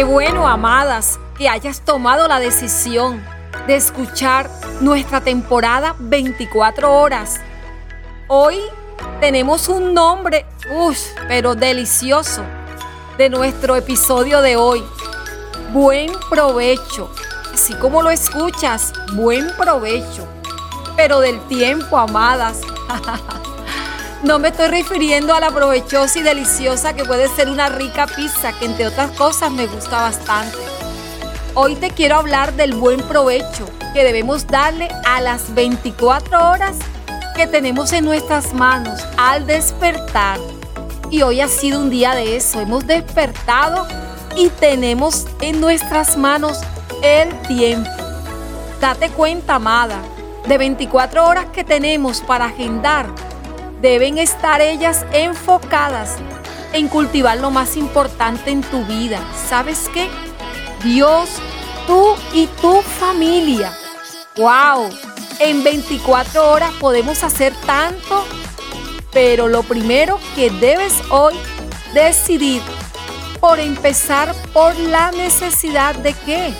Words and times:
Qué 0.00 0.04
bueno, 0.04 0.48
amadas, 0.48 1.20
que 1.36 1.46
hayas 1.46 1.82
tomado 1.82 2.26
la 2.26 2.40
decisión 2.40 3.22
de 3.66 3.76
escuchar 3.76 4.48
nuestra 4.80 5.20
temporada 5.20 5.94
24 5.98 6.90
horas. 6.90 7.38
Hoy 8.26 8.60
tenemos 9.20 9.68
un 9.68 9.92
nombre, 9.92 10.46
uff, 10.72 10.98
pero 11.28 11.54
delicioso, 11.54 12.42
de 13.18 13.28
nuestro 13.28 13.76
episodio 13.76 14.40
de 14.40 14.56
hoy. 14.56 14.82
Buen 15.70 16.10
provecho. 16.30 17.12
Así 17.52 17.74
como 17.74 18.00
lo 18.00 18.08
escuchas, 18.08 18.94
buen 19.12 19.54
provecho. 19.58 20.26
Pero 20.96 21.20
del 21.20 21.38
tiempo, 21.46 21.98
amadas. 21.98 22.62
No 24.22 24.38
me 24.38 24.48
estoy 24.48 24.68
refiriendo 24.68 25.32
a 25.32 25.40
la 25.40 25.50
provechosa 25.50 26.18
y 26.18 26.22
deliciosa 26.22 26.92
que 26.92 27.06
puede 27.06 27.26
ser 27.28 27.48
una 27.48 27.70
rica 27.70 28.06
pizza, 28.06 28.52
que 28.52 28.66
entre 28.66 28.86
otras 28.86 29.12
cosas 29.12 29.50
me 29.50 29.66
gusta 29.66 30.02
bastante. 30.02 30.58
Hoy 31.54 31.74
te 31.74 31.90
quiero 31.90 32.16
hablar 32.16 32.52
del 32.52 32.74
buen 32.74 33.00
provecho 33.00 33.66
que 33.94 34.04
debemos 34.04 34.46
darle 34.46 34.88
a 35.06 35.22
las 35.22 35.54
24 35.54 36.50
horas 36.50 36.76
que 37.34 37.46
tenemos 37.46 37.94
en 37.94 38.04
nuestras 38.04 38.52
manos 38.52 39.00
al 39.16 39.46
despertar. 39.46 40.38
Y 41.10 41.22
hoy 41.22 41.40
ha 41.40 41.48
sido 41.48 41.80
un 41.80 41.88
día 41.88 42.14
de 42.14 42.36
eso. 42.36 42.60
Hemos 42.60 42.86
despertado 42.86 43.88
y 44.36 44.50
tenemos 44.50 45.26
en 45.40 45.62
nuestras 45.62 46.18
manos 46.18 46.60
el 47.02 47.40
tiempo. 47.48 47.90
Date 48.82 49.08
cuenta, 49.08 49.54
amada, 49.54 50.02
de 50.46 50.58
24 50.58 51.26
horas 51.26 51.46
que 51.54 51.64
tenemos 51.64 52.20
para 52.20 52.44
agendar 52.44 53.06
deben 53.80 54.18
estar 54.18 54.60
ellas 54.60 55.06
enfocadas 55.12 56.16
en 56.72 56.88
cultivar 56.88 57.38
lo 57.38 57.50
más 57.50 57.76
importante 57.76 58.50
en 58.50 58.62
tu 58.62 58.84
vida. 58.84 59.20
¿Sabes 59.48 59.90
qué? 59.92 60.08
Dios, 60.84 61.30
tú 61.86 62.14
y 62.32 62.46
tu 62.60 62.82
familia. 62.82 63.72
¡Wow! 64.36 64.90
En 65.40 65.64
24 65.64 66.50
horas 66.50 66.72
podemos 66.78 67.24
hacer 67.24 67.54
tanto, 67.66 68.24
pero 69.12 69.48
lo 69.48 69.62
primero 69.62 70.20
que 70.34 70.50
debes 70.50 70.94
hoy 71.10 71.34
decidir 71.94 72.62
por 73.40 73.58
empezar 73.58 74.34
por 74.52 74.76
la 74.78 75.10
necesidad 75.12 75.94
de 75.94 76.12
qué? 76.12 76.52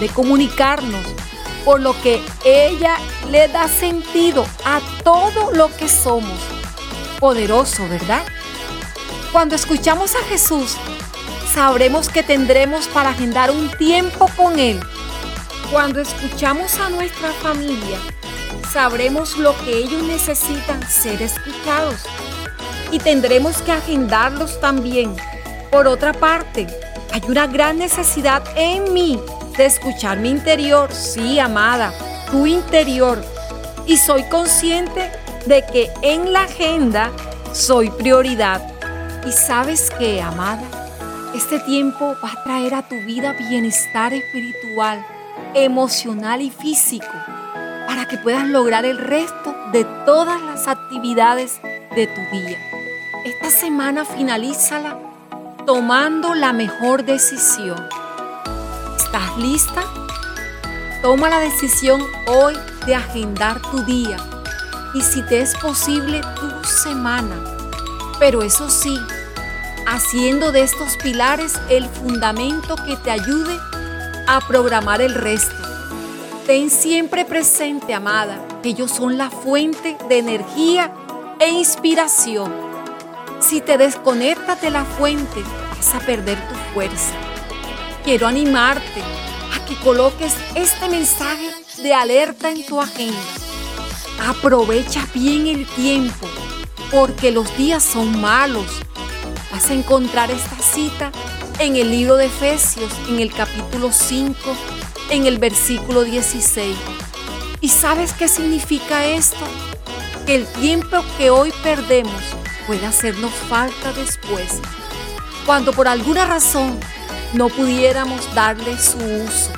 De 0.00 0.08
comunicarnos, 0.08 1.04
por 1.64 1.80
lo 1.80 2.00
que 2.00 2.22
ella 2.44 2.96
le 3.30 3.48
da 3.48 3.68
sentido 3.68 4.46
a 4.64 4.80
todo 5.04 5.52
lo 5.52 5.68
que 5.76 5.88
somos 5.88 6.61
poderoso, 7.22 7.88
¿verdad? 7.88 8.24
Cuando 9.30 9.54
escuchamos 9.54 10.16
a 10.16 10.24
Jesús, 10.24 10.76
sabremos 11.54 12.08
que 12.08 12.24
tendremos 12.24 12.88
para 12.88 13.10
agendar 13.10 13.52
un 13.52 13.70
tiempo 13.78 14.28
con 14.36 14.58
Él. 14.58 14.80
Cuando 15.70 16.00
escuchamos 16.00 16.80
a 16.80 16.90
nuestra 16.90 17.30
familia, 17.30 17.98
sabremos 18.72 19.38
lo 19.38 19.56
que 19.58 19.72
ellos 19.72 20.02
necesitan 20.02 20.82
ser 20.90 21.22
escuchados 21.22 22.00
y 22.90 22.98
tendremos 22.98 23.62
que 23.62 23.70
agendarlos 23.70 24.60
también. 24.60 25.14
Por 25.70 25.86
otra 25.86 26.12
parte, 26.12 26.66
hay 27.12 27.22
una 27.28 27.46
gran 27.46 27.78
necesidad 27.78 28.42
en 28.56 28.92
mí 28.92 29.20
de 29.56 29.66
escuchar 29.66 30.18
mi 30.18 30.30
interior, 30.30 30.92
sí, 30.92 31.38
amada, 31.38 31.94
tu 32.32 32.46
interior. 32.46 33.24
Y 33.86 33.96
soy 33.96 34.24
consciente 34.24 35.21
de 35.46 35.64
que 35.66 35.90
en 36.02 36.32
la 36.32 36.42
agenda 36.42 37.10
soy 37.52 37.90
prioridad. 37.90 38.62
Y 39.26 39.32
sabes 39.32 39.90
que, 39.90 40.20
amada, 40.20 40.62
este 41.34 41.60
tiempo 41.60 42.16
va 42.22 42.32
a 42.32 42.44
traer 42.44 42.74
a 42.74 42.82
tu 42.82 42.96
vida 43.06 43.32
bienestar 43.32 44.12
espiritual, 44.12 45.04
emocional 45.54 46.42
y 46.42 46.50
físico 46.50 47.12
para 47.86 48.06
que 48.06 48.18
puedas 48.18 48.46
lograr 48.46 48.84
el 48.84 48.98
resto 48.98 49.54
de 49.72 49.84
todas 50.04 50.40
las 50.42 50.66
actividades 50.68 51.60
de 51.94 52.06
tu 52.06 52.36
día. 52.36 52.58
Esta 53.24 53.50
semana 53.50 54.04
finalízala 54.04 54.98
tomando 55.66 56.34
la 56.34 56.52
mejor 56.52 57.04
decisión. 57.04 57.78
¿Estás 58.96 59.36
lista? 59.36 59.84
Toma 61.02 61.28
la 61.28 61.38
decisión 61.38 62.02
hoy 62.26 62.54
de 62.86 62.94
agendar 62.94 63.60
tu 63.62 63.84
día 63.84 64.16
y 64.94 65.00
si 65.00 65.22
te 65.22 65.40
es 65.40 65.54
posible 65.56 66.20
tu 66.38 66.68
semana. 66.68 67.36
Pero 68.18 68.42
eso 68.42 68.68
sí, 68.70 68.98
haciendo 69.86 70.52
de 70.52 70.62
estos 70.62 70.96
pilares 70.96 71.54
el 71.68 71.88
fundamento 71.88 72.76
que 72.76 72.96
te 72.96 73.10
ayude 73.10 73.58
a 74.26 74.40
programar 74.46 75.00
el 75.00 75.14
resto. 75.14 75.54
Ten 76.46 76.70
siempre 76.70 77.24
presente, 77.24 77.94
amada, 77.94 78.38
que 78.62 78.70
ellos 78.70 78.90
son 78.90 79.16
la 79.16 79.30
fuente 79.30 79.96
de 80.08 80.18
energía 80.18 80.92
e 81.38 81.48
inspiración. 81.48 82.52
Si 83.40 83.60
te 83.60 83.78
desconectas 83.78 84.60
de 84.60 84.70
la 84.70 84.84
fuente, 84.84 85.42
vas 85.70 85.94
a 85.94 86.00
perder 86.00 86.38
tu 86.48 86.54
fuerza. 86.74 87.14
Quiero 88.04 88.26
animarte 88.26 89.02
a 89.54 89.64
que 89.64 89.76
coloques 89.76 90.34
este 90.54 90.88
mensaje 90.88 91.50
de 91.82 91.94
alerta 91.94 92.50
en 92.50 92.64
tu 92.66 92.80
agenda 92.80 93.18
Aprovecha 94.24 95.04
bien 95.12 95.48
el 95.48 95.66
tiempo, 95.66 96.28
porque 96.92 97.32
los 97.32 97.56
días 97.56 97.82
son 97.82 98.20
malos. 98.20 98.66
Vas 99.50 99.68
a 99.68 99.74
encontrar 99.74 100.30
esta 100.30 100.56
cita 100.62 101.10
en 101.58 101.74
el 101.74 101.90
libro 101.90 102.14
de 102.14 102.26
Efesios, 102.26 102.92
en 103.08 103.18
el 103.18 103.32
capítulo 103.32 103.90
5, 103.90 104.38
en 105.10 105.26
el 105.26 105.38
versículo 105.38 106.04
16. 106.04 106.76
¿Y 107.60 107.68
sabes 107.68 108.12
qué 108.12 108.28
significa 108.28 109.04
esto? 109.04 109.44
Que 110.24 110.36
el 110.36 110.46
tiempo 110.46 111.04
que 111.18 111.30
hoy 111.30 111.52
perdemos 111.64 112.22
puede 112.68 112.86
hacernos 112.86 113.32
falta 113.48 113.92
después, 113.92 114.60
cuando 115.44 115.72
por 115.72 115.88
alguna 115.88 116.26
razón 116.26 116.78
no 117.32 117.48
pudiéramos 117.48 118.32
darle 118.36 118.78
su 118.78 118.98
uso. 118.98 119.50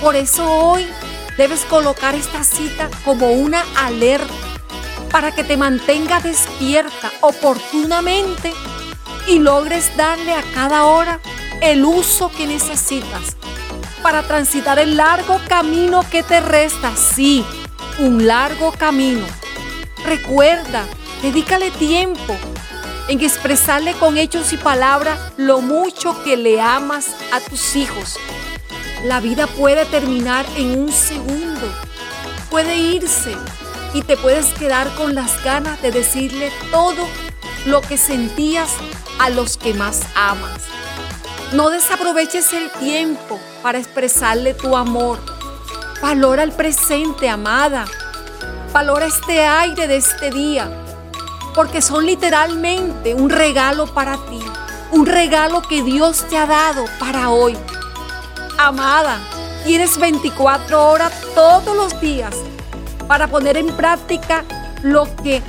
Por 0.00 0.16
eso 0.16 0.50
hoy 0.50 0.84
debes 1.38 1.64
colocar 1.66 2.16
esta 2.16 2.42
cita 2.42 2.90
como 3.04 3.30
una 3.30 3.64
alerta 3.76 4.34
para 5.12 5.32
que 5.32 5.44
te 5.44 5.56
mantenga 5.56 6.20
despierta 6.20 7.12
oportunamente 7.20 8.52
y 9.28 9.38
logres 9.38 9.96
darle 9.96 10.34
a 10.34 10.42
cada 10.52 10.84
hora 10.84 11.20
el 11.62 11.84
uso 11.84 12.30
que 12.36 12.46
necesitas 12.46 13.36
para 14.02 14.24
transitar 14.24 14.80
el 14.80 14.96
largo 14.96 15.40
camino 15.48 16.04
que 16.10 16.22
te 16.22 16.40
resta. 16.40 16.94
Sí, 16.96 17.44
un 17.98 18.26
largo 18.26 18.72
camino. 18.72 19.24
Recuerda, 20.04 20.86
dedícale 21.22 21.70
tiempo 21.70 22.36
en 23.08 23.20
expresarle 23.20 23.94
con 23.94 24.18
hechos 24.18 24.52
y 24.52 24.56
palabras 24.56 25.18
lo 25.36 25.60
mucho 25.60 26.20
que 26.24 26.36
le 26.36 26.60
amas 26.60 27.06
a 27.32 27.40
tus 27.40 27.76
hijos 27.76 28.18
la 29.04 29.20
vida 29.20 29.46
puede 29.46 29.84
terminar 29.86 30.44
en 30.56 30.78
un 30.78 30.92
segundo, 30.92 31.72
puede 32.50 32.76
irse 32.76 33.36
y 33.94 34.02
te 34.02 34.16
puedes 34.16 34.46
quedar 34.54 34.92
con 34.96 35.14
las 35.14 35.42
ganas 35.44 35.80
de 35.82 35.92
decirle 35.92 36.50
todo 36.70 37.06
lo 37.66 37.80
que 37.80 37.96
sentías 37.96 38.70
a 39.18 39.30
los 39.30 39.56
que 39.56 39.74
más 39.74 40.02
amas. 40.14 40.62
No 41.52 41.70
desaproveches 41.70 42.52
el 42.52 42.70
tiempo 42.72 43.40
para 43.62 43.78
expresarle 43.78 44.54
tu 44.54 44.76
amor. 44.76 45.18
Valora 46.02 46.42
el 46.42 46.52
presente, 46.52 47.28
amada. 47.28 47.86
Valora 48.72 49.06
este 49.06 49.46
aire 49.46 49.86
de 49.86 49.96
este 49.96 50.30
día, 50.30 50.70
porque 51.54 51.80
son 51.80 52.04
literalmente 52.04 53.14
un 53.14 53.30
regalo 53.30 53.86
para 53.86 54.16
ti, 54.28 54.40
un 54.90 55.06
regalo 55.06 55.62
que 55.62 55.82
Dios 55.82 56.26
te 56.28 56.36
ha 56.36 56.46
dado 56.46 56.84
para 56.98 57.30
hoy 57.30 57.56
amada, 58.68 59.18
tienes 59.64 59.98
24 59.98 60.90
horas 60.90 61.12
todos 61.34 61.74
los 61.74 61.98
días 62.02 62.34
para 63.06 63.26
poner 63.26 63.56
en 63.56 63.68
práctica 63.68 64.44
lo 64.82 65.08
que 65.22 65.42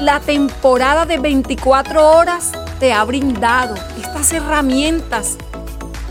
la 0.00 0.20
temporada 0.20 1.06
de 1.06 1.16
24 1.16 2.06
horas 2.10 2.52
te 2.78 2.92
ha 2.92 3.02
brindado. 3.04 3.74
Estas 3.98 4.30
herramientas. 4.32 5.38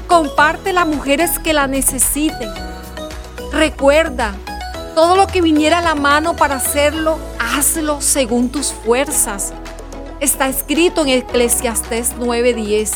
Comparte 0.07 0.73
las 0.73 0.87
mujeres 0.87 1.37
que 1.39 1.53
la 1.53 1.67
necesiten. 1.67 2.49
Recuerda, 3.51 4.33
todo 4.95 5.15
lo 5.15 5.27
que 5.27 5.41
viniera 5.41 5.79
a 5.79 5.81
la 5.81 5.95
mano 5.95 6.35
para 6.35 6.55
hacerlo, 6.55 7.19
hazlo 7.39 8.01
según 8.01 8.49
tus 8.49 8.73
fuerzas. 8.73 9.53
Está 10.19 10.47
escrito 10.47 11.01
en 11.01 11.09
Eclesiastés 11.09 12.15
9:10. 12.17 12.91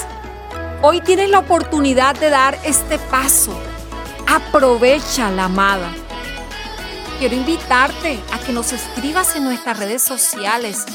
Hoy 0.81 1.01
tienes 1.01 1.29
la 1.29 1.39
oportunidad 1.39 2.17
de 2.17 2.29
dar 2.29 2.57
este 2.63 2.99
paso. 3.11 3.51
Aprovecha 4.27 5.29
la 5.29 5.45
amada. 5.45 5.91
Quiero 7.19 7.35
invitarte 7.35 8.17
a 8.31 8.39
que 8.39 8.53
nos 8.53 8.71
escribas 8.71 9.35
en 9.35 9.43
nuestras 9.43 9.77
redes 9.77 10.01
sociales 10.01 10.85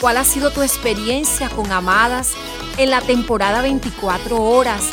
cuál 0.00 0.16
ha 0.16 0.24
sido 0.24 0.50
tu 0.50 0.62
experiencia 0.62 1.48
con 1.50 1.70
amadas 1.70 2.32
en 2.78 2.90
la 2.90 3.00
temporada 3.00 3.62
24 3.62 4.42
horas. 4.42 4.90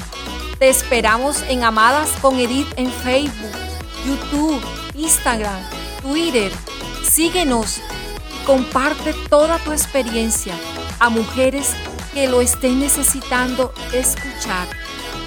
Te 0.60 0.70
esperamos 0.70 1.42
en 1.50 1.64
Amadas 1.64 2.10
con 2.22 2.38
Edith 2.38 2.72
en 2.76 2.92
Facebook, 2.92 3.52
YouTube, 4.06 4.62
Instagram, 4.94 5.60
Twitter. 6.04 6.52
Síguenos 7.04 7.80
y 7.80 8.46
comparte 8.46 9.16
toda 9.28 9.58
tu 9.58 9.72
experiencia 9.72 10.54
a 11.00 11.10
mujeres 11.10 11.74
que 12.16 12.30
lo 12.30 12.40
esté 12.40 12.70
necesitando 12.70 13.74
escuchar. 13.92 14.70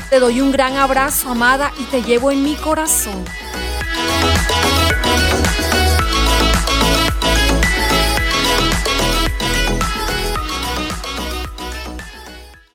Te 0.09 0.21
doy 0.21 0.41
un 0.41 0.51
gran 0.51 0.79
abrazo, 0.79 1.29
amada, 1.29 1.71
y 1.79 1.85
te 1.85 2.03
llevo 2.03 2.31
en 2.31 2.43
mi 2.43 2.55
corazón. 2.57 3.27